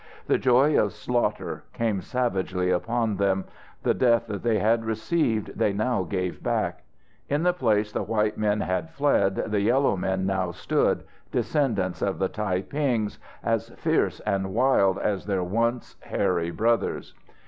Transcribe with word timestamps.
The 0.25 0.39
joy 0.39 0.75
of 0.81 0.93
slaughter 0.93 1.63
came 1.73 2.01
savagely 2.01 2.71
upon 2.71 3.17
them. 3.17 3.45
The 3.83 3.93
death 3.93 4.25
that 4.29 4.41
they 4.41 4.57
had 4.57 4.83
received 4.83 5.55
they 5.59 5.73
now 5.73 6.01
gave 6.05 6.41
back. 6.41 6.83
In 7.29 7.43
the 7.43 7.53
place 7.53 7.91
the 7.91 8.01
white 8.01 8.35
men 8.35 8.61
had 8.61 8.89
fled, 8.89 9.35
the 9.51 9.61
yellow 9.61 9.95
men 9.95 10.25
now 10.25 10.53
stood, 10.53 11.03
descendants 11.31 12.01
of 12.01 12.17
the 12.17 12.29
Tai 12.29 12.63
pings, 12.63 13.19
as 13.43 13.69
fierce 13.77 14.19
and 14.21 14.55
wild 14.55 14.97
as 14.97 15.27
their 15.27 15.43
once 15.43 15.97
Hairy 15.99 16.49
brothers. 16.49 17.13